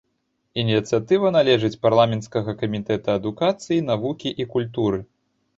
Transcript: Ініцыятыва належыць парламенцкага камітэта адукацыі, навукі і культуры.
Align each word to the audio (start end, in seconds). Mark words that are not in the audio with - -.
Ініцыятыва 0.61 1.31
належыць 1.35 1.79
парламенцкага 1.83 2.51
камітэта 2.63 3.09
адукацыі, 3.21 3.85
навукі 3.93 4.29
і 4.43 4.53
культуры. 4.57 4.99